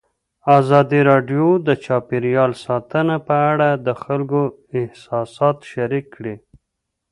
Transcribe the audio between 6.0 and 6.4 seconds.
کړي.